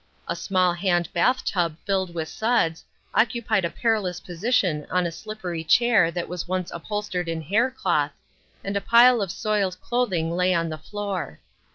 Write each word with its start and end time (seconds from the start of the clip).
A 0.27 0.35
small 0.35 0.73
hand 0.73 1.13
bath 1.13 1.45
tub 1.45 1.77
filled 1.85 2.11
with 2.15 2.27
suds, 2.27 2.83
occupied 3.13 3.63
a 3.65 3.69
perilous 3.69 4.19
position 4.19 4.87
on 4.89 5.05
a 5.05 5.11
slippery 5.11 5.63
chair 5.63 6.09
that 6.09 6.27
was 6.27 6.47
once 6.47 6.71
upholstered 6.73 7.29
in 7.29 7.39
hair 7.39 7.69
cloth, 7.69 8.13
and 8.63 8.75
a 8.75 8.81
pile 8.81 9.21
of 9.21 9.31
soiled 9.31 9.79
clothing 9.79 10.31
lay 10.31 10.55
on 10.55 10.69
the 10.69 10.79
floor. 10.79 11.39